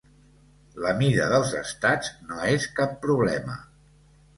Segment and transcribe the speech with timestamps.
[0.85, 3.65] La mida dels estats no és cap problema.